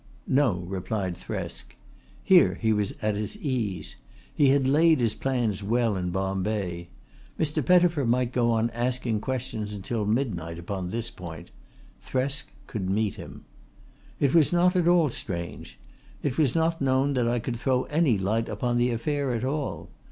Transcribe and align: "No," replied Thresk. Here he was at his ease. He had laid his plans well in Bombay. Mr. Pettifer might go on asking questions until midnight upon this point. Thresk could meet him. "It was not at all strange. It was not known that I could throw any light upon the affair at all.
"No," 0.25 0.61
replied 0.67 1.13
Thresk. 1.15 1.75
Here 2.23 2.55
he 2.59 2.73
was 2.73 2.95
at 3.03 3.13
his 3.13 3.37
ease. 3.39 3.97
He 4.33 4.49
had 4.49 4.67
laid 4.67 4.99
his 4.99 5.13
plans 5.13 5.61
well 5.61 5.95
in 5.95 6.09
Bombay. 6.09 6.87
Mr. 7.39 7.63
Pettifer 7.63 8.03
might 8.03 8.31
go 8.31 8.49
on 8.49 8.71
asking 8.71 9.19
questions 9.21 9.75
until 9.75 10.07
midnight 10.07 10.57
upon 10.57 10.89
this 10.89 11.11
point. 11.11 11.51
Thresk 12.01 12.45
could 12.65 12.89
meet 12.89 13.17
him. 13.17 13.45
"It 14.19 14.33
was 14.33 14.51
not 14.51 14.75
at 14.75 14.87
all 14.87 15.09
strange. 15.11 15.77
It 16.23 16.35
was 16.35 16.55
not 16.55 16.81
known 16.81 17.13
that 17.13 17.27
I 17.27 17.37
could 17.37 17.57
throw 17.57 17.83
any 17.83 18.17
light 18.17 18.49
upon 18.49 18.79
the 18.79 18.89
affair 18.89 19.33
at 19.35 19.43
all. 19.45 19.91